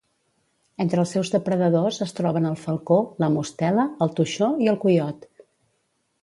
[0.85, 5.31] Entre els seus depredadors es troben el falcó, la mostela, el toixó i el coiot.